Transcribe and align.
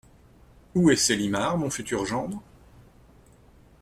Où 0.73 0.89
est 0.89 0.95
Célimare… 0.95 1.59
mon 1.59 1.69
futur 1.69 2.07
gendre? 2.07 2.41